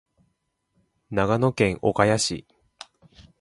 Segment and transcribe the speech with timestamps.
[1.11, 2.47] 長野県岡谷市